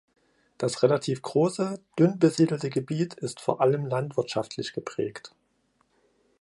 [0.57, 5.35] Das relativ große, dünn besiedelte Gebiet ist vor allem landwirtschaftlich geprägt.